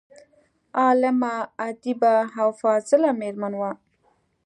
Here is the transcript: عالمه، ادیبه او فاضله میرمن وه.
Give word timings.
عالمه، 0.81 1.33
ادیبه 1.67 2.13
او 2.41 2.49
فاضله 2.61 3.09
میرمن 3.19 3.53
وه. 3.61 3.71